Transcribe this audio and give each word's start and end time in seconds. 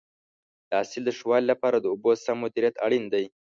د 0.67 0.71
حاصل 0.79 1.01
د 1.05 1.09
ښه 1.17 1.25
والي 1.29 1.47
لپاره 1.51 1.77
د 1.79 1.85
اوبو 1.93 2.11
سم 2.23 2.37
مدیریت 2.43 2.75
اړین 2.85 3.03
دی. 3.13 3.25